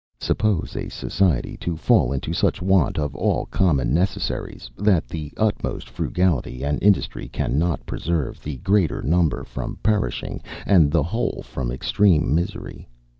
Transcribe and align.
Suppose 0.19 0.75
a 0.75 0.89
society 0.89 1.55
to 1.57 1.77
fall 1.77 2.11
into 2.11 2.33
such 2.33 2.59
want 2.59 2.97
of 2.97 3.13
all 3.15 3.45
common 3.45 3.93
necessaries, 3.93 4.67
that 4.75 5.07
the 5.07 5.31
utmost 5.37 5.87
frugality 5.91 6.63
and 6.63 6.81
industry 6.81 7.27
cannot 7.29 7.85
preserve 7.85 8.41
the 8.41 8.57
greater 8.57 9.03
number 9.03 9.43
from 9.43 9.77
perishing, 9.83 10.41
and 10.65 10.89
the 10.89 11.03
whole 11.03 11.43
from 11.43 11.71
extreme 11.71 12.33
misery. 12.33 12.89